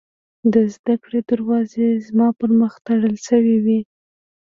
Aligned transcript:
د 0.53 0.55
زدکړې 0.73 1.19
دروازې 1.31 1.87
زما 2.07 2.27
پر 2.39 2.49
مخ 2.59 2.73
تړل 2.85 3.15
شوې 3.27 3.57
وې 3.65 3.79